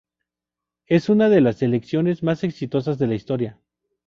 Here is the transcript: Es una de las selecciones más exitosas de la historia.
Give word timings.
Es 0.87 1.09
una 1.09 1.29
de 1.29 1.41
las 1.41 1.57
selecciones 1.57 2.23
más 2.23 2.43
exitosas 2.43 2.97
de 2.97 3.05
la 3.05 3.13
historia. 3.13 3.59